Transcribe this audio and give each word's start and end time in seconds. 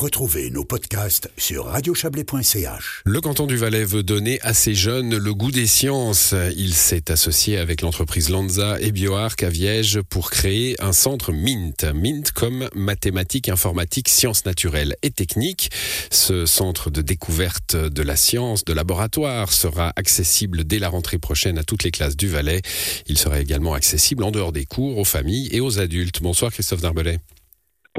Retrouvez 0.00 0.48
nos 0.48 0.64
podcasts 0.64 1.30
sur 1.36 1.66
radiochablais.ch. 1.66 3.02
Le 3.04 3.20
canton 3.20 3.46
du 3.46 3.58
Valais 3.58 3.84
veut 3.84 4.02
donner 4.02 4.40
à 4.40 4.54
ses 4.54 4.74
jeunes 4.74 5.14
le 5.14 5.34
goût 5.34 5.50
des 5.50 5.66
sciences. 5.66 6.34
Il 6.56 6.72
s'est 6.72 7.10
associé 7.10 7.58
avec 7.58 7.82
l'entreprise 7.82 8.30
Lanza 8.30 8.80
et 8.80 8.92
BioArc 8.92 9.42
à 9.42 9.50
Viège 9.50 10.00
pour 10.08 10.30
créer 10.30 10.74
un 10.80 10.94
centre 10.94 11.32
MINT. 11.32 11.92
MINT 11.92 12.32
comme 12.34 12.70
mathématiques, 12.74 13.50
informatique, 13.50 14.08
sciences 14.08 14.46
naturelles 14.46 14.96
et 15.02 15.10
techniques. 15.10 15.70
Ce 16.10 16.46
centre 16.46 16.88
de 16.88 17.02
découverte 17.02 17.76
de 17.76 18.02
la 18.02 18.16
science, 18.16 18.64
de 18.64 18.72
laboratoire, 18.72 19.52
sera 19.52 19.92
accessible 19.96 20.64
dès 20.64 20.78
la 20.78 20.88
rentrée 20.88 21.18
prochaine 21.18 21.58
à 21.58 21.62
toutes 21.62 21.82
les 21.82 21.90
classes 21.90 22.16
du 22.16 22.28
Valais. 22.28 22.62
Il 23.06 23.18
sera 23.18 23.38
également 23.38 23.74
accessible 23.74 24.24
en 24.24 24.30
dehors 24.30 24.52
des 24.52 24.64
cours 24.64 24.96
aux 24.96 25.04
familles 25.04 25.50
et 25.52 25.60
aux 25.60 25.78
adultes. 25.78 26.22
Bonsoir 26.22 26.52
Christophe 26.52 26.80
Darbelet. 26.80 27.18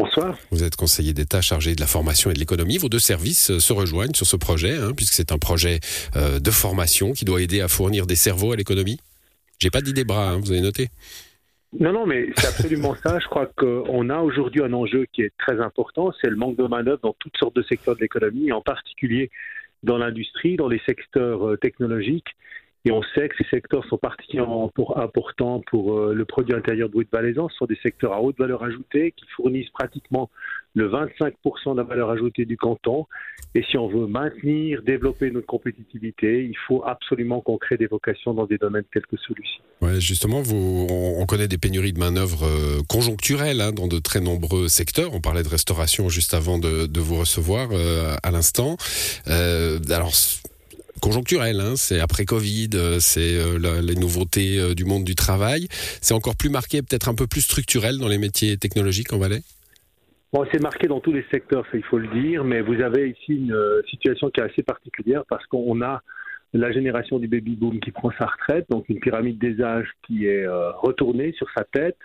Bonsoir. 0.02 0.36
Vous 0.50 0.64
êtes 0.64 0.76
conseiller 0.76 1.14
d'État 1.14 1.42
chargé 1.42 1.76
de 1.76 1.80
la 1.80 1.86
formation 1.86 2.32
et 2.32 2.34
de 2.34 2.40
l'économie. 2.40 2.80
Vos 2.80 2.90
deux 2.90 2.98
services 2.98 3.52
euh, 3.52 3.60
se 3.60 3.72
rejoignent 3.72 4.16
sur 4.16 4.26
ce 4.26 4.36
projet, 4.36 4.76
hein, 4.76 4.94
puisque 4.98 5.14
c'est 5.14 5.32
un 5.32 5.38
projet 5.38 5.80
euh, 6.16 6.40
de 6.40 6.50
formation 6.50 7.14
qui 7.14 7.24
doit 7.24 7.40
aider 7.40 7.62
à 7.62 7.68
fournir 7.68 8.08
des 8.08 8.16
cerveaux 8.16 8.52
à 8.52 8.56
l'économie. 8.56 9.00
J'ai 9.60 9.70
pas 9.70 9.82
dit 9.82 9.94
des 9.94 10.04
bras, 10.04 10.32
hein, 10.32 10.40
vous 10.40 10.52
avez 10.52 10.62
noté 10.62 10.88
Non, 11.80 11.94
non, 11.94 12.08
mais 12.08 12.30
c'est 12.36 12.48
absolument 12.48 12.96
ça. 12.96 13.20
Je 13.20 13.28
crois 13.28 13.46
qu'on 13.46 14.10
a 14.10 14.18
aujourd'hui 14.22 14.64
un 14.64 14.74
enjeu 14.74 15.06
qui 15.14 15.22
est 15.22 15.34
très 15.38 15.62
important, 15.62 16.12
c'est 16.20 16.32
le 16.32 16.36
manque 16.36 16.58
de 16.58 16.66
main-d'œuvre 16.66 17.02
dans 17.04 17.16
toutes 17.20 17.38
sortes 17.38 17.56
de 17.56 17.62
secteurs 17.62 17.96
de 17.96 18.02
l'économie, 18.02 18.52
en 18.52 18.62
particulier 18.62 19.30
dans 19.84 20.00
l'industrie, 20.00 20.56
dans 20.56 20.68
les 20.68 20.82
secteurs 20.84 21.48
euh, 21.48 21.58
technologiques. 21.58 22.36
Et 22.84 22.92
on 22.92 23.04
sait 23.14 23.30
que 23.30 23.36
ces 23.38 23.50
secteurs 23.50 23.86
sont 23.86 23.98
particulièrement 23.98 24.72
importants 24.96 25.62
pour 25.70 25.94
euh, 26.00 26.14
le 26.16 26.26
produit 26.26 26.56
intérieur 26.56 26.90
brut 26.90 27.08
valaisan. 27.12 27.48
Ce 27.50 27.58
sont 27.58 27.66
des 27.66 27.78
secteurs 27.84 28.14
à 28.14 28.22
haute 28.22 28.40
valeur 28.40 28.64
ajoutée 28.64 29.14
qui 29.16 29.26
fournissent 29.36 29.70
pratiquement 29.70 30.32
le 30.74 30.90
25% 30.90 31.74
de 31.74 31.78
la 31.78 31.84
valeur 31.84 32.10
ajoutée 32.10 32.46
du 32.46 32.58
canton. 32.58 33.06
Et 33.54 33.64
si 33.70 33.78
on 33.78 33.88
veut 33.88 34.08
maintenir, 34.08 34.82
développer 34.82 35.30
notre 35.30 35.46
compétitivité, 35.46 36.44
il 36.44 36.58
faut 36.68 36.84
absolument 36.84 37.42
qu'on 37.42 37.58
crée 37.58 37.78
des 37.78 37.86
vocations 37.86 38.34
dans 38.34 38.46
des 38.46 38.58
domaines 38.58 38.86
tels 38.92 39.06
que 39.06 39.18
celui-ci. 39.28 39.60
Ouais, 39.82 40.00
justement, 40.00 40.42
on, 40.52 41.26
connaît 41.28 41.48
des 41.48 41.58
pénuries 41.58 41.94
de 41.94 42.00
main-d'œuvre 42.00 42.46
euh, 42.46 42.82
conjoncturelles 42.90 43.62
hein, 43.62 43.74
dans 43.74 43.88
de 43.88 44.00
très 44.00 44.22
nombreux 44.22 44.70
secteurs. 44.70 45.14
On 45.14 45.22
parlait 45.22 45.44
de 45.44 45.50
restauration 45.50 46.10
juste 46.10 46.34
avant 46.34 46.58
de, 46.58 46.88
de 46.88 47.00
vous 47.00 47.16
recevoir 47.16 47.70
euh, 47.72 48.16
à 48.24 48.32
l'instant. 48.32 48.78
Alors, 49.28 50.14
conjoncturel. 51.02 51.60
Hein. 51.60 51.74
C'est 51.76 52.00
après 52.00 52.26
Covid, 52.26 52.70
euh, 52.76 52.98
c'est 53.00 53.38
euh, 53.38 53.82
les 53.82 53.96
nouveautés 53.96 54.60
euh, 54.60 54.74
du 54.74 54.86
monde 54.86 55.04
du 55.04 55.16
travail. 55.16 55.68
C'est 56.02 56.14
encore 56.14 56.36
plus 56.36 56.50
marqué, 56.50 56.82
peut-être 56.82 57.10
un 57.10 57.16
peu 57.16 57.28
plus 57.28 57.42
structurel 57.42 57.98
dans 57.98 58.08
les 58.08 58.18
métiers 58.18 58.58
technologiques 58.58 59.14
en 59.14 59.18
Valais? 59.18 59.42
Bon, 60.34 60.46
c'est 60.52 60.62
marqué 60.62 60.88
dans 60.88 61.02
tous 61.02 61.12
les 61.12 61.26
secteurs, 61.30 61.66
il 61.74 61.84
faut 61.84 61.98
le 61.98 62.08
dire, 62.22 62.46
mais 62.46 62.62
vous 62.62 62.82
avez 62.82 63.10
ici 63.10 63.36
une 63.36 63.82
situation 63.90 64.30
qui 64.30 64.40
est 64.40 64.44
assez 64.44 64.64
particulière 64.64 65.24
parce 65.28 65.46
qu'on 65.48 65.82
a 65.82 66.02
la 66.54 66.72
génération 66.72 67.18
du 67.18 67.28
baby 67.28 67.56
boom 67.56 67.80
qui 67.80 67.92
prend 67.92 68.12
sa 68.18 68.26
retraite, 68.26 68.66
donc 68.70 68.90
une 68.90 69.00
pyramide 69.00 69.40
des 69.40 69.62
âges 69.62 69.90
qui 70.04 70.26
est 70.26 70.46
euh, 70.46 70.72
retournée 70.72 71.32
sur 71.34 71.50
sa 71.56 71.64
tête, 71.64 71.98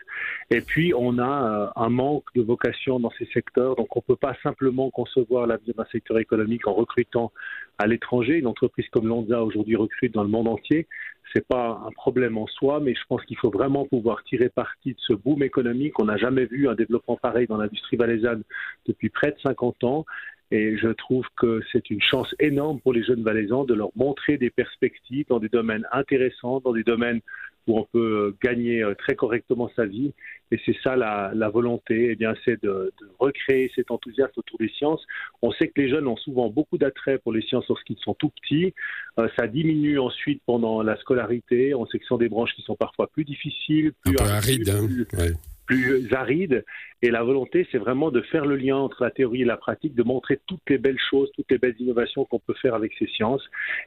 et 0.50 0.60
puis 0.60 0.92
on 0.94 1.18
a 1.18 1.72
euh, 1.76 1.82
un 1.84 1.88
manque 1.88 2.26
de 2.34 2.42
vocation 2.42 3.00
dans 3.00 3.10
ces 3.18 3.26
secteurs, 3.26 3.74
donc 3.74 3.96
on 3.96 4.00
ne 4.00 4.14
peut 4.14 4.16
pas 4.16 4.36
simplement 4.42 4.90
concevoir 4.90 5.46
l'avenir 5.46 5.74
d'un 5.74 5.86
secteur 5.86 6.18
économique 6.18 6.68
en 6.68 6.74
recrutant 6.74 7.32
à 7.78 7.86
l'étranger. 7.86 8.38
Une 8.38 8.46
entreprise 8.46 8.86
comme 8.90 9.08
Lonza 9.08 9.42
aujourd'hui 9.42 9.76
recrute 9.76 10.14
dans 10.14 10.22
le 10.22 10.28
monde 10.28 10.48
entier. 10.48 10.86
C'est 11.34 11.46
pas 11.46 11.82
un 11.84 11.90
problème 11.90 12.38
en 12.38 12.46
soi, 12.46 12.80
mais 12.80 12.94
je 12.94 13.02
pense 13.08 13.22
qu'il 13.24 13.36
faut 13.36 13.50
vraiment 13.50 13.84
pouvoir 13.84 14.22
tirer 14.24 14.48
parti 14.48 14.90
de 14.90 14.98
ce 14.98 15.12
boom 15.12 15.42
économique. 15.42 15.98
On 15.98 16.04
n'a 16.04 16.16
jamais 16.16 16.46
vu 16.46 16.68
un 16.68 16.74
développement 16.74 17.16
pareil 17.16 17.46
dans 17.48 17.56
l'industrie 17.56 17.96
valaisanne 17.96 18.42
depuis 18.86 19.10
près 19.10 19.32
de 19.32 19.36
50 19.42 19.84
ans. 19.84 20.06
Et 20.50 20.76
je 20.76 20.88
trouve 20.88 21.26
que 21.36 21.60
c'est 21.72 21.90
une 21.90 22.00
chance 22.00 22.34
énorme 22.38 22.80
pour 22.80 22.92
les 22.92 23.02
jeunes 23.02 23.22
Valaisans 23.22 23.64
de 23.64 23.74
leur 23.74 23.90
montrer 23.96 24.38
des 24.38 24.50
perspectives 24.50 25.26
dans 25.28 25.40
des 25.40 25.48
domaines 25.48 25.86
intéressants, 25.92 26.60
dans 26.60 26.72
des 26.72 26.84
domaines 26.84 27.20
où 27.66 27.78
on 27.78 27.84
peut 27.84 28.36
gagner 28.42 28.82
euh, 28.82 28.94
très 28.94 29.16
correctement 29.16 29.70
sa 29.74 29.86
vie. 29.86 30.12
Et 30.52 30.60
c'est 30.64 30.76
ça 30.84 30.94
la, 30.94 31.32
la, 31.34 31.48
volonté, 31.48 32.10
eh 32.12 32.14
bien, 32.14 32.34
c'est 32.44 32.62
de, 32.62 32.92
de, 33.00 33.08
recréer 33.18 33.72
cet 33.74 33.90
enthousiasme 33.90 34.32
autour 34.36 34.58
des 34.58 34.68
sciences. 34.68 35.04
On 35.42 35.50
sait 35.50 35.66
que 35.68 35.80
les 35.80 35.88
jeunes 35.88 36.06
ont 36.06 36.16
souvent 36.16 36.48
beaucoup 36.48 36.78
d'attrait 36.78 37.18
pour 37.18 37.32
les 37.32 37.42
sciences 37.42 37.66
lorsqu'ils 37.68 37.98
sont 37.98 38.14
tout 38.14 38.30
petits. 38.40 38.72
Euh, 39.18 39.28
ça 39.36 39.48
diminue 39.48 39.98
ensuite 39.98 40.40
pendant 40.46 40.82
la 40.82 40.96
scolarité. 40.98 41.74
On 41.74 41.86
sait 41.86 41.98
que 41.98 42.04
ce 42.04 42.08
sont 42.08 42.18
des 42.18 42.28
branches 42.28 42.54
qui 42.54 42.62
sont 42.62 42.76
parfois 42.76 43.08
plus 43.08 43.24
difficiles, 43.24 43.92
plus 44.04 44.12
un 44.12 44.24
peu 44.24 44.30
arides. 44.30 44.68
Hein. 44.68 45.18
Ouais 45.18 45.32
plus 45.66 46.12
aride. 46.12 46.64
Et 47.02 47.10
la 47.10 47.22
volonté, 47.22 47.66
c'est 47.70 47.78
vraiment 47.78 48.10
de 48.10 48.22
faire 48.22 48.46
le 48.46 48.56
lien 48.56 48.76
entre 48.76 49.02
la 49.02 49.10
théorie 49.10 49.42
et 49.42 49.44
la 49.44 49.58
pratique, 49.58 49.94
de 49.94 50.02
montrer 50.02 50.40
toutes 50.46 50.68
les 50.68 50.78
belles 50.78 50.98
choses, 51.10 51.30
toutes 51.34 51.50
les 51.50 51.58
belles 51.58 51.76
innovations 51.78 52.24
qu'on 52.24 52.38
peut 52.38 52.54
faire 52.54 52.74
avec 52.74 52.92
ces 52.98 53.06
sciences. 53.06 53.42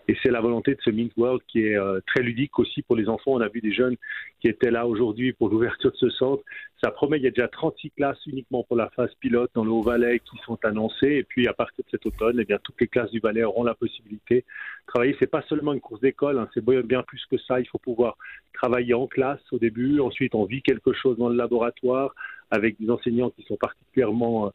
Et 0.08 0.16
c'est 0.22 0.30
la 0.30 0.42
volonté 0.42 0.76
de 0.76 0.82
ce 0.82 0.92
Mint 0.92 1.12
World 1.18 1.42
qui 1.48 1.66
est 1.66 1.78
euh, 1.78 2.00
très 2.06 2.22
ludique 2.22 2.60
aussi 2.60 2.84
pour 2.84 2.96
les 2.96 3.10
enfants. 3.10 3.32
On 3.32 3.42
a 3.42 3.48
vu 3.48 3.62
des 3.62 3.74
jeunes 3.74 3.96
qui 4.42 4.48
étaient 4.48 4.72
là 4.72 4.86
aujourd'hui 4.86 5.34
pour 5.34 5.50
l'ouverture 5.50 5.92
de 5.92 5.98
ce 5.98 6.10
centre. 6.12 6.44
Ça 6.84 6.92
promet, 6.92 7.18
il 7.18 7.24
y 7.24 7.28
a 7.28 7.32
déjà 7.32 7.48
36 7.48 7.92
classes 7.92 8.26
uniquement 8.28 8.64
pour 8.64 8.78
la 8.78 8.90
phase 8.92 9.14
pilote 9.20 9.52
dans 9.54 9.66
le 9.66 9.72
Haut-Valais 9.72 10.20
qui 10.20 10.38
sont 10.46 10.58
annoncées. 10.64 11.16
Et 11.16 11.24
puis 11.24 11.48
à 11.48 11.54
partir 11.54 11.84
de 11.84 11.90
cet 11.90 12.06
automne, 12.06 12.38
eh 12.40 12.46
bien, 12.46 12.60
toutes 12.64 12.80
les 12.80 12.88
classes 12.88 13.12
du 13.12 13.20
Valais 13.20 13.44
auront 13.44 13.64
la 13.64 13.74
possibilité 13.74 14.46
travailler. 14.90 15.16
C'est 15.20 15.28
pas 15.28 15.44
seulement 15.44 15.74
une 15.74 15.80
course 15.80 16.02
d'école, 16.02 16.38
hein, 16.38 16.50
c'est 16.54 16.64
bien 16.64 17.04
plus 17.04 17.26
que 17.32 17.38
ça. 17.38 17.60
Il 17.60 17.68
faut 17.68 17.78
pouvoir 17.78 18.18
travailler 18.54 18.94
en 18.94 19.08
classe 19.08 19.42
au 19.52 19.60
début. 19.60 20.00
Ensuite, 20.00 20.36
on 20.36 20.46
vit 20.46 20.62
quelque 20.62 20.94
chose 20.94 21.18
dans 21.18 21.30
le 21.30 21.36
laboratoire 21.36 22.14
avec 22.52 22.80
des 22.80 22.90
enseignants 22.90 23.30
qui 23.30 23.44
sont 23.44 23.56
particulièrement 23.56 24.48
euh, 24.48 24.50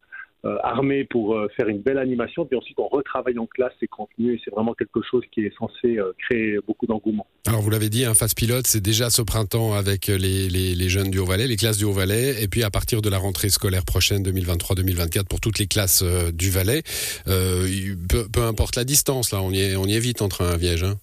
armés 0.62 1.05
pour 1.05 1.34
euh, 1.34 1.49
faire 1.56 1.69
une 1.69 1.81
belle 1.81 1.99
animation. 1.99 2.44
Puis 2.44 2.56
ensuite, 2.56 2.78
on 2.78 2.88
retravaille 2.88 3.38
en 3.38 3.47
classe 3.47 3.72
ces 3.81 3.87
contenus 3.87 4.38
et 4.38 4.43
c'est 4.44 4.50
vraiment 4.50 4.75
quelque 4.75 5.00
chose 5.09 5.22
qui 5.32 5.41
est 5.41 5.53
censé 5.59 5.99
créer 6.19 6.59
beaucoup 6.66 6.87
d'engouement. 6.87 7.27
Alors, 7.47 7.60
vous 7.60 7.71
l'avez 7.71 7.88
dit, 7.88 8.05
un 8.05 8.15
phase 8.15 8.34
pilote, 8.34 8.66
c'est 8.66 8.81
déjà 8.81 9.10
ce 9.10 9.22
printemps 9.22 9.75
avec 9.75 10.06
les, 10.06 10.49
les, 10.49 10.88
jeunes 10.88 11.10
du 11.10 11.19
Haut-Valais, 11.19 11.47
les 11.47 11.56
classes 11.56 11.78
du 11.78 11.84
Haut-Valais, 11.84 12.43
et 12.43 12.49
puis 12.49 12.62
à 12.62 12.71
partir 12.71 13.03
de 13.03 13.09
la 13.09 13.19
rentrée 13.19 13.49
scolaire 13.49 13.84
prochaine 13.84 14.22
2023-2024 14.22 15.25
pour 15.25 15.41
toutes 15.41 15.59
les 15.59 15.66
classes 15.66 16.03
du 16.32 16.50
Valais. 16.50 16.82
Peu, 17.26 18.43
importe 18.43 18.76
la 18.76 18.84
distance, 18.84 19.32
là, 19.32 19.43
on 19.43 19.50
y 19.50 19.61
est, 19.61 19.76
on 19.76 19.84
y 19.84 19.94
est 19.94 20.00
vite 20.00 20.22
entre 20.22 20.43
un 20.43 20.56
Viège. 20.56 20.84
Hein 20.84 20.97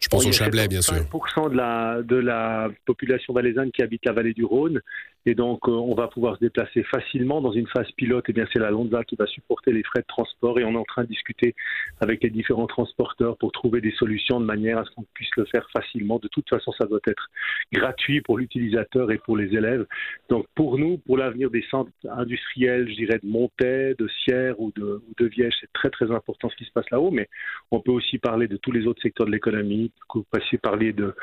je 0.00 0.08
pense 0.08 0.26
au 0.26 0.32
Chablais, 0.32 0.68
bien 0.68 0.82
sûr. 0.82 0.94
5% 0.94 1.50
de 1.50 1.56
la, 1.56 2.02
de 2.02 2.16
la 2.16 2.68
population 2.84 3.32
valaisanne 3.32 3.70
qui 3.70 3.82
habite 3.82 4.04
la 4.04 4.12
vallée 4.12 4.34
du 4.34 4.44
Rhône. 4.44 4.80
Et 5.28 5.34
donc, 5.34 5.68
euh, 5.68 5.72
on 5.72 5.94
va 5.94 6.06
pouvoir 6.06 6.36
se 6.36 6.40
déplacer 6.40 6.84
facilement 6.84 7.40
dans 7.40 7.50
une 7.50 7.66
phase 7.66 7.90
pilote. 7.96 8.24
Et 8.28 8.30
eh 8.30 8.32
bien, 8.32 8.46
c'est 8.52 8.60
la 8.60 8.70
Lonza 8.70 9.02
qui 9.02 9.16
va 9.16 9.26
supporter 9.26 9.72
les 9.72 9.82
frais 9.82 10.00
de 10.00 10.06
transport. 10.06 10.60
Et 10.60 10.64
on 10.64 10.74
est 10.74 10.78
en 10.78 10.84
train 10.84 11.02
de 11.02 11.08
discuter 11.08 11.56
avec 12.00 12.22
les 12.22 12.30
différents 12.30 12.68
transporteurs 12.68 13.36
pour 13.36 13.50
trouver 13.50 13.80
des 13.80 13.90
solutions 13.90 14.38
de 14.38 14.44
manière 14.44 14.78
à 14.78 14.84
ce 14.84 14.90
qu'on 14.92 15.04
puisse 15.14 15.30
le 15.36 15.44
faire 15.46 15.68
facilement. 15.72 16.20
De 16.20 16.28
toute 16.28 16.48
façon, 16.48 16.70
ça 16.78 16.86
doit 16.86 17.00
être 17.08 17.28
gratuit 17.72 18.20
pour 18.20 18.38
l'utilisateur 18.38 19.10
et 19.10 19.18
pour 19.18 19.36
les 19.36 19.52
élèves. 19.52 19.84
Donc, 20.28 20.46
pour 20.54 20.78
nous, 20.78 20.98
pour 20.98 21.16
l'avenir 21.16 21.50
des 21.50 21.64
centres 21.70 21.90
industriels, 22.08 22.88
je 22.88 22.94
dirais 22.94 23.18
de 23.20 23.28
Montaix, 23.28 23.96
de 23.98 24.08
Sierre 24.22 24.60
ou 24.60 24.72
de, 24.76 25.02
ou 25.08 25.14
de 25.18 25.26
Viège, 25.26 25.54
c'est 25.60 25.72
très, 25.72 25.90
très 25.90 26.12
important 26.12 26.48
ce 26.50 26.56
qui 26.56 26.66
se 26.66 26.72
passe 26.72 26.88
là-haut. 26.92 27.10
Mais 27.10 27.28
on 27.72 27.80
peut 27.80 27.90
aussi 27.90 28.18
parler 28.18 28.46
de 28.46 28.56
tous 28.58 28.70
les 28.70 28.86
autres 28.86 29.02
secteurs 29.02 29.26
de 29.26 29.32
l'économie. 29.32 29.85
Vous 30.14 30.24
passez 30.30 30.56
parler 30.58 30.92
de, 30.92 31.14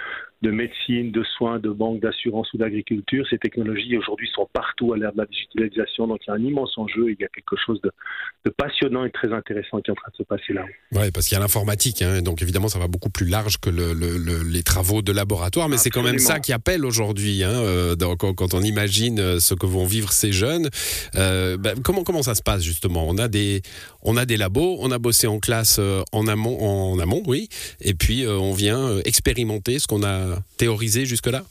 de 0.44 0.51
médecine, 0.51 1.12
de 1.12 1.24
soins, 1.38 1.57
de 1.57 1.69
banque, 1.69 2.01
d'assurance 2.01 2.51
ou 2.53 2.57
d'agriculture. 2.57 3.25
Ces 3.29 3.38
technologies 3.40 3.97
aujourd'hui 3.97 4.29
sont 4.35 4.47
partout 4.51 4.94
à 4.94 4.97
l'ère 4.97 5.13
de 5.13 5.18
la 5.18 5.25
digitalisation, 5.25 6.06
donc 6.06 6.19
il 6.28 6.29
y 6.29 6.31
a 6.31 6.35
un 6.35 6.44
immense 6.44 6.78
enjeu 6.78 7.09
et 7.09 7.16
il 7.18 7.22
y 7.22 7.25
a 7.25 7.29
quelque 7.29 7.56
chose 7.66 7.81
de, 7.81 8.50
passionnant 8.51 9.06
et 9.06 9.12
très 9.12 9.31
intéressant 9.31 9.79
qui 9.79 9.90
est 9.90 9.94
en 9.94 9.96
train 9.96 10.12
de 10.12 10.18
se 10.18 10.24
passer 10.24 10.53
là. 10.53 10.66
Oui, 10.91 11.12
parce 11.12 11.28
qu'il 11.28 11.35
y 11.35 11.40
a 11.40 11.41
l'informatique, 11.41 12.01
hein, 12.01 12.22
donc 12.22 12.41
évidemment 12.41 12.68
ça 12.68 12.78
va 12.78 12.88
beaucoup 12.88 13.09
plus 13.09 13.25
large 13.25 13.57
que 13.57 13.69
les 13.69 14.63
travaux 14.63 15.01
de 15.01 15.13
laboratoire, 15.13 15.69
mais 15.69 15.78
c'est 15.78 15.90
quand 15.90 16.03
même 16.03 16.19
ça 16.19 16.40
qui 16.40 16.51
appelle 16.51 16.85
aujourd'hui, 16.85 17.44
hein, 17.44 17.53
euh, 17.53 17.95
quand, 18.18 18.53
on 18.53 18.62
imagine 18.62 19.19
euh, 19.19 19.40
ce 19.40 19.53
que 19.53 19.66
vont 19.66 19.85
vivre 19.85 20.12
ces 20.12 20.34
jeunes. 20.34 20.69
Euh, 21.16 21.56
ben, 21.57 21.81
comment, 21.81 22.03
comment 22.03 22.22
ça 22.22 22.35
se 22.35 22.44
passe 22.44 22.63
justement? 22.63 23.06
On 23.07 23.18
a, 23.18 23.30
des, 23.30 23.62
on 24.01 24.18
a 24.18 24.25
des 24.25 24.36
labos, 24.36 24.77
on 24.81 24.92
a 24.92 25.00
bossé 25.00 25.25
en 25.25 25.39
classe 25.39 25.80
en 26.12 26.27
amont, 26.27 26.62
en 26.62 27.00
amont, 27.00 27.24
oui, 27.25 27.48
et 27.80 27.94
puis 27.94 28.25
on 28.27 28.51
vient 28.53 29.00
expérimenter 29.05 29.79
ce 29.79 29.88
qu'on 29.88 30.03
a 30.03 30.38
théorisé 30.57 31.05
jusque-là? 31.05 31.44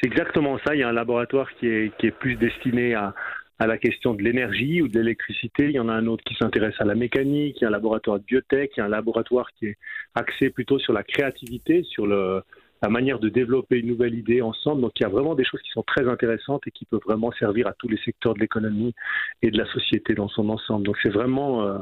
C'est 0.00 0.08
exactement 0.08 0.58
ça. 0.64 0.74
Il 0.74 0.80
y 0.80 0.82
a 0.82 0.88
un 0.88 0.92
laboratoire 0.92 1.48
qui 1.58 1.66
est, 1.66 2.10
plus 2.18 2.36
destiné 2.36 2.94
à, 2.94 3.14
la 3.58 3.76
question 3.76 4.14
de 4.14 4.22
l'énergie 4.22 4.80
ou 4.80 4.88
de 4.88 4.98
l'électricité. 4.98 5.66
Il 5.66 5.72
y 5.72 5.78
en 5.78 5.90
a 5.90 5.92
un 5.92 6.06
autre 6.06 6.24
qui 6.24 6.34
s'intéresse 6.34 6.74
à 6.78 6.84
la 6.84 6.94
mécanique. 6.94 7.56
Il 7.60 7.62
y 7.62 7.64
a 7.66 7.68
un 7.68 7.72
laboratoire 7.72 8.18
de 8.18 8.24
biotech. 8.24 8.72
Il 8.76 8.80
y 8.80 8.82
a 8.82 8.86
un 8.86 8.88
laboratoire 8.88 9.50
qui 9.58 9.66
est 9.66 9.76
axé 10.14 10.48
plutôt 10.48 10.78
sur 10.78 10.94
la 10.94 11.02
créativité, 11.02 11.82
sur 11.82 12.06
la 12.06 12.88
manière 12.88 13.18
de 13.18 13.28
développer 13.28 13.80
une 13.80 13.88
nouvelle 13.88 14.14
idée 14.14 14.40
ensemble. 14.40 14.80
Donc 14.80 14.92
il 14.98 15.02
y 15.02 15.06
a 15.06 15.10
vraiment 15.10 15.34
des 15.34 15.44
choses 15.44 15.60
qui 15.60 15.70
sont 15.72 15.82
très 15.82 16.08
intéressantes 16.08 16.62
et 16.66 16.70
qui 16.70 16.86
peuvent 16.86 17.00
vraiment 17.04 17.32
servir 17.32 17.66
à 17.66 17.74
tous 17.74 17.88
les 17.88 17.98
secteurs 17.98 18.32
de 18.32 18.40
l'économie 18.40 18.94
et 19.42 19.50
de 19.50 19.58
la 19.58 19.66
société 19.66 20.14
dans 20.14 20.28
son 20.28 20.48
ensemble. 20.48 20.86
Donc 20.86 20.96
c'est 21.02 21.12
vraiment 21.12 21.66
euh, 21.66 21.78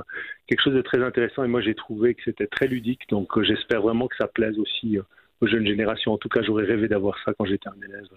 quelque 0.49 0.62
chose 0.62 0.75
de 0.75 0.83
très 0.83 1.03
intéressant 1.05 1.45
et 1.45 1.49
moi 1.49 1.61
j'ai 1.61 1.75
trouvé 1.75 2.15
que 2.15 2.23
c'était 2.25 2.47
très 2.47 2.67
ludique. 2.67 3.09
Donc 3.11 3.37
euh, 3.39 3.45
j'espère 3.45 3.83
vraiment 3.83 4.09
que 4.09 4.17
ça 4.17 4.27
plaise 4.27 4.59
aussi. 4.59 4.99
Aux 5.40 5.46
jeunes 5.46 5.67
générations. 5.67 6.12
En 6.12 6.19
tout 6.19 6.29
cas, 6.29 6.43
j'aurais 6.43 6.64
rêvé 6.64 6.88
d'avoir 6.88 7.17
ça 7.25 7.32
quand 7.38 7.44
j'étais 7.44 7.69
un 7.69 7.87
élève 7.87 8.08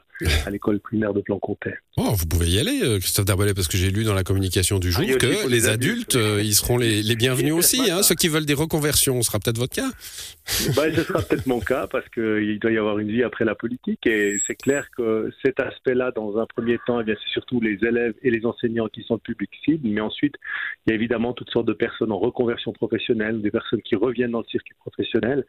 à 0.45 0.50
l'école 0.50 0.79
primaire 0.79 1.13
de 1.13 1.21
Plancontais. 1.21 1.75
Oh, 1.97 2.13
vous 2.13 2.25
pouvez 2.25 2.47
y 2.47 2.59
aller, 2.59 2.81
euh, 2.83 3.00
Christophe 3.00 3.25
Darbelet, 3.25 3.53
parce 3.53 3.68
que 3.68 3.77
j'ai 3.77 3.91
lu 3.91 4.03
dans 4.03 4.13
la 4.13 4.23
communication 4.23 4.79
du 4.79 4.91
jour 4.91 5.03
ah, 5.07 5.18
que 5.18 5.50
les, 5.50 5.68
adultes, 5.68 6.15
euh, 6.15 6.41
ils 6.44 6.53
seront 6.53 6.77
les, 6.77 7.15
bienvenus 7.15 7.53
aussi. 7.53 7.91
Hein, 7.91 8.01
ceux 8.01 8.15
qui 8.15 8.27
veulent 8.27 8.45
des 8.45 8.53
reconversions, 8.53 9.21
ce 9.21 9.27
sera 9.27 9.39
peut-être 9.39 9.57
votre 9.57 9.75
cas. 9.75 9.89
Bah, 10.75 10.83
ce 10.94 11.03
sera 11.03 11.21
peut-être 11.21 11.47
mon 11.47 11.59
cas, 11.59 11.88
parce 11.88 12.07
qu'il 12.09 12.59
doit 12.59 12.71
y 12.71 12.77
avoir 12.77 13.00
une 13.00 13.09
vie 13.09 13.23
après 13.23 13.45
la 13.45 13.56
politique. 13.56 14.06
Et 14.06 14.38
c'est 14.45 14.56
clair 14.56 14.88
que 14.95 15.29
cet 15.44 15.59
aspect-là, 15.59 16.12
dans 16.12 16.38
un 16.38 16.45
premier 16.45 16.77
temps, 16.85 17.01
eh 17.01 17.06
c'est 17.06 17.31
surtout 17.31 17.59
les 17.62 17.77
élèves 17.85 18.13
et 18.21 18.31
les 18.31 18.45
enseignants 18.45 18.88
qui 18.88 19.03
sont 19.03 19.15
le 19.15 19.19
public 19.19 19.50
cible. 19.63 19.88
Mais 19.88 20.01
ensuite, 20.01 20.35
il 20.85 20.91
y 20.91 20.94
a 20.94 20.95
évidemment 20.95 21.33
toutes 21.33 21.50
sortes 21.50 21.68
de 21.68 21.73
personnes 21.73 22.12
en 22.12 22.19
reconversion 22.19 22.73
professionnelle, 22.73 23.41
des 23.41 23.51
personnes 23.51 23.81
qui 23.81 23.95
reviennent 23.95 24.31
dans 24.31 24.39
le 24.39 24.45
circuit 24.45 24.75
professionnel, 24.79 25.45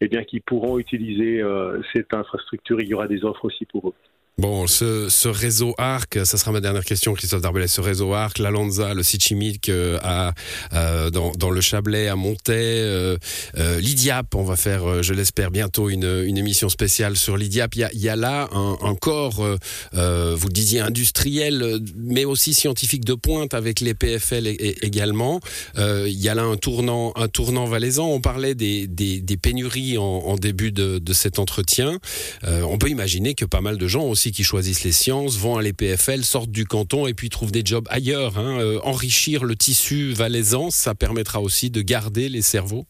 et 0.00 0.04
eh 0.04 0.08
bien, 0.08 0.24
qui 0.24 0.40
pourront 0.40 0.78
utiliser 0.78 1.15
euh, 1.24 1.80
cette 1.92 2.12
infrastructure. 2.14 2.80
Il 2.80 2.88
y 2.88 2.94
aura 2.94 3.08
des 3.08 3.24
offres 3.24 3.44
aussi 3.44 3.64
pour 3.64 3.88
eux. 3.88 3.94
Bon, 4.38 4.66
ce, 4.66 5.08
ce, 5.08 5.28
réseau 5.28 5.74
ARC, 5.78 6.18
ça 6.26 6.36
sera 6.36 6.52
ma 6.52 6.60
dernière 6.60 6.84
question, 6.84 7.14
Christophe 7.14 7.40
Darbelet. 7.40 7.68
Ce 7.68 7.80
réseau 7.80 8.12
ARC, 8.12 8.38
la 8.38 8.50
Lanza, 8.50 8.92
le 8.92 9.02
Sichimic 9.02 9.70
euh, 9.70 9.98
à, 10.02 10.34
euh, 10.74 11.08
dans, 11.08 11.32
dans, 11.32 11.48
le 11.48 11.62
Chablais, 11.62 12.08
à 12.08 12.16
Montaix, 12.16 12.52
euh, 12.52 13.16
euh 13.56 13.80
l'IDIAP, 13.80 14.34
on 14.34 14.44
va 14.44 14.56
faire, 14.56 15.02
je 15.02 15.14
l'espère, 15.14 15.50
bientôt 15.50 15.88
une, 15.88 16.22
une, 16.26 16.36
émission 16.36 16.68
spéciale 16.68 17.16
sur 17.16 17.38
l'IDIAP. 17.38 17.76
Il 17.76 17.78
y 17.78 17.84
a, 17.84 17.90
y 17.94 18.10
a 18.10 18.16
là 18.16 18.50
un, 18.52 18.76
un 18.82 18.94
corps, 18.94 19.36
vous 19.36 19.48
le 19.94 20.52
disiez, 20.52 20.80
industriel, 20.80 21.80
mais 21.96 22.26
aussi 22.26 22.52
scientifique 22.52 23.06
de 23.06 23.14
pointe 23.14 23.54
avec 23.54 23.80
les 23.80 23.94
PFL 23.94 24.48
également. 24.82 25.40
il 25.78 26.08
y 26.08 26.28
a 26.28 26.34
là 26.34 26.42
un 26.42 26.58
tournant, 26.58 27.14
un 27.16 27.28
tournant 27.28 27.64
valaisan. 27.64 28.06
On 28.06 28.20
parlait 28.20 28.54
des, 28.54 28.86
des, 28.86 29.22
des 29.22 29.36
pénuries 29.38 29.96
en, 29.96 30.02
en, 30.02 30.36
début 30.36 30.72
de, 30.72 30.98
de 30.98 31.12
cet 31.14 31.38
entretien. 31.38 32.00
on 32.42 32.76
peut 32.76 32.90
imaginer 32.90 33.34
que 33.34 33.46
pas 33.46 33.62
mal 33.62 33.78
de 33.78 33.86
gens 33.88 34.04
aussi 34.04 34.25
qui 34.32 34.44
choisissent 34.44 34.84
les 34.84 34.92
sciences 34.92 35.36
vont 35.36 35.56
à 35.56 35.62
l'EPFL, 35.62 36.24
sortent 36.24 36.50
du 36.50 36.64
canton 36.64 37.06
et 37.06 37.14
puis 37.14 37.28
trouvent 37.28 37.52
des 37.52 37.62
jobs 37.64 37.86
ailleurs. 37.90 38.38
Hein. 38.38 38.58
Euh, 38.60 38.80
enrichir 38.82 39.44
le 39.44 39.56
tissu 39.56 40.12
valaisan, 40.12 40.70
ça 40.70 40.94
permettra 40.94 41.40
aussi 41.40 41.70
de 41.70 41.82
garder 41.82 42.28
les 42.28 42.42
cerveaux 42.42 42.86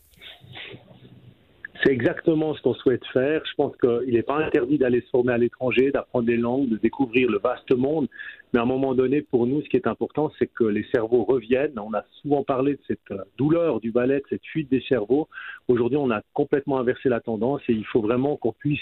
c'est 1.87 1.93
exactement 1.93 2.53
ce 2.55 2.63
qu'on 2.63 2.75
souhaite 2.75 3.05
faire. 3.13 3.43
Je 3.49 3.55
pense 3.55 3.77
qu'il 3.77 4.15
n'est 4.15 4.23
pas 4.23 4.45
interdit 4.45 4.77
d'aller 4.77 5.03
se 5.03 5.11
former 5.11 5.35
à 5.35 5.39
l'étranger, 5.39 5.93
d'apprendre 5.93 6.27
des 6.27 6.37
langues, 6.37 6.69
de 6.69 6.79
découvrir 6.79 7.31
le 7.31 7.39
vaste 7.39 7.73
monde. 7.73 8.09
Mais 8.53 8.59
à 8.59 8.63
un 8.63 8.67
moment 8.67 8.95
donné, 8.95 9.23
pour 9.23 9.47
nous, 9.47 9.63
ce 9.63 9.69
qui 9.69 9.77
est 9.77 9.87
important, 9.87 10.33
c'est 10.39 10.49
que 10.49 10.65
les 10.65 10.85
cerveaux 10.93 11.23
reviennent. 11.23 11.79
On 11.79 11.95
a 11.95 12.05
souvent 12.23 12.43
parlé 12.43 12.73
de 12.73 12.81
cette 12.89 13.11
euh, 13.13 13.19
douleur 13.39 13.79
du 13.81 13.93
ballet, 13.93 14.17
de 14.17 14.25
cette 14.31 14.45
fuite 14.45 14.69
des 14.69 14.81
cerveaux. 14.89 15.29
Aujourd'hui, 15.69 15.97
on 15.97 16.11
a 16.11 16.23
complètement 16.33 16.79
inversé 16.79 17.09
la 17.09 17.21
tendance 17.21 17.61
et 17.69 17.73
il 17.73 17.85
faut 17.85 18.01
vraiment 18.01 18.37
qu'on 18.37 18.53
puisse 18.53 18.81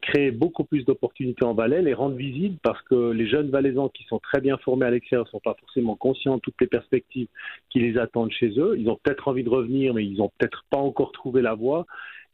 créer 0.00 0.30
beaucoup 0.30 0.64
plus 0.64 0.84
d'opportunités 0.84 1.44
en 1.44 1.54
Valais, 1.54 1.82
les 1.82 1.94
rendre 1.94 2.14
visibles 2.14 2.58
parce 2.62 2.82
que 2.82 3.10
les 3.10 3.26
jeunes 3.26 3.50
valaisans 3.50 3.88
qui 3.88 4.04
sont 4.04 4.20
très 4.20 4.40
bien 4.40 4.58
formés 4.58 4.86
à 4.86 4.90
l'extérieur 4.90 5.24
ne 5.24 5.30
sont 5.30 5.40
pas 5.40 5.56
forcément 5.58 5.96
conscients 5.96 6.36
de 6.36 6.40
toutes 6.40 6.60
les 6.60 6.66
perspectives 6.68 7.28
qui 7.70 7.80
les 7.80 7.98
attendent 7.98 8.32
chez 8.32 8.58
eux. 8.58 8.76
Ils 8.78 8.88
ont 8.90 8.98
peut-être 9.02 9.26
envie 9.26 9.42
de 9.42 9.50
revenir, 9.50 9.94
mais 9.94 10.04
ils 10.04 10.18
n'ont 10.18 10.30
peut-être 10.38 10.64
pas 10.70 10.78
encore 10.78 11.10
trouvé 11.10 11.42
la 11.42 11.54
voie. 11.54 11.86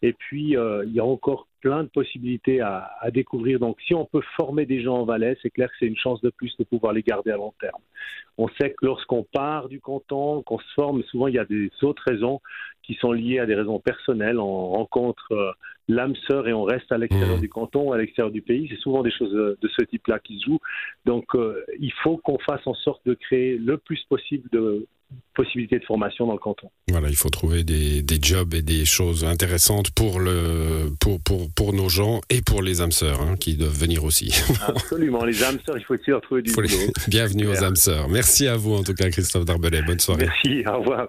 Et 0.03 0.13
puis, 0.13 0.57
euh, 0.57 0.85
il 0.87 0.93
y 0.93 1.01
a 1.01 1.05
encore 1.05 1.47
plein 1.61 1.83
de 1.83 1.89
possibilités 1.89 2.61
à, 2.61 2.91
à, 3.01 3.11
découvrir. 3.11 3.59
Donc, 3.59 3.79
si 3.87 3.95
on 3.95 4.07
peut 4.07 4.23
former 4.37 4.65
des 4.65 4.83
gens 4.83 4.97
en 4.97 5.05
Valais, 5.05 5.37
c'est 5.43 5.51
clair 5.51 5.69
que 5.69 5.75
c'est 5.79 5.87
une 5.87 5.97
chance 5.97 6.21
de 6.23 6.31
plus 6.31 6.57
de 6.59 6.65
pouvoir 6.65 6.95
les 6.95 7.03
garder 7.03 7.31
à 7.31 7.37
long 7.37 7.53
terme. 7.61 7.83
On 8.39 8.49
sait 8.61 8.71
que 8.71 8.87
lorsqu'on 8.87 9.25
part 9.25 9.69
du 9.69 9.81
canton, 9.81 10.43
qu'on 10.43 10.59
se 10.59 10.73
forme, 10.75 11.03
souvent 11.05 11.29
il 11.29 11.35
y 11.35 11.39
a 11.39 11.45
des 11.45 11.71
autres 11.83 12.03
raisons 12.07 12.41
qui 12.83 12.95
sont 12.95 13.13
liées 13.13 13.39
à 13.39 13.47
des 13.47 13.55
raisons 13.55 13.79
personnelles. 13.79 14.39
On 14.39 14.71
rencontre 14.71 15.33
euh, 15.33 15.53
l'âme 15.89 16.15
sœur 16.29 16.49
et 16.49 16.55
on 16.55 16.65
reste 16.65 16.91
à 16.91 16.97
l'extérieur 16.97 17.37
mmh. 17.37 17.43
du 17.43 17.49
canton, 17.51 17.93
à 17.93 17.99
l'extérieur 17.99 18.33
du 18.33 18.41
pays. 18.41 18.69
C'est 18.71 18.81
souvent 18.81 19.03
des 19.03 19.11
choses 19.11 19.33
de, 19.33 19.69
ce 19.69 19.85
type-là 19.85 20.19
qui 20.19 20.39
se 20.39 20.47
jouent. 20.47 20.61
Donc, 21.05 21.35
euh, 21.35 21.63
il 21.79 21.93
faut 22.03 22.17
qu'on 22.17 22.39
fasse 22.39 22.67
en 22.67 22.75
sorte 22.75 23.05
de 23.05 23.13
créer 23.13 23.59
le 23.59 23.77
plus 23.77 24.03
possible 24.09 24.49
de 24.51 24.87
possibilités 25.35 25.79
de 25.79 25.85
formation 25.85 26.27
dans 26.27 26.33
le 26.33 26.39
canton. 26.39 26.71
Voilà, 26.89 27.09
il 27.09 27.17
faut 27.17 27.31
trouver 27.31 27.65
des, 27.65 28.03
des 28.03 28.19
jobs 28.21 28.53
et 28.55 28.63
des 28.63 28.85
choses 28.85 29.25
intéressantes 29.25 29.91
pour, 29.91 30.21
le, 30.21 30.93
pour, 31.01 31.21
pour, 31.21 31.51
pour 31.53 31.73
nos 31.73 31.89
gens 31.89 32.21
et 32.31 32.43
pour 32.43 32.63
les 32.63 32.81
âmes 32.81 32.93
sœurs 32.93 33.21
hein, 33.23 33.37
qui 33.39 33.57
doivent 33.57 33.79
venir 33.79 34.05
aussi. 34.05 34.35
Absolument, 34.67 35.25
les 35.25 35.43
âmes 35.43 35.59
sœurs, 35.65 35.79
il 35.79 35.85
faut 35.85 35.95
aussi 35.95 36.13
retrouver 36.13 36.43
du 36.43 36.53
boulot. 36.53 36.69
Bienvenue 37.09 37.47
aux 37.49 37.65
âmes 37.65 37.77
sœurs. 37.77 38.09
Merci 38.09 38.49
à 38.49 38.57
vous 38.57 38.75
en 38.75 38.83
tout 38.83 38.95
cas, 38.95 39.11
Christophe 39.11 39.45
Darbelet. 39.45 39.83
Bonne 39.83 40.01
soirée. 40.01 40.27
Merci, 40.27 40.63
au 40.67 40.79
revoir. 40.81 41.09